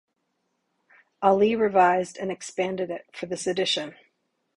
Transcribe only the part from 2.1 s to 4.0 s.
and expanded it for this edition.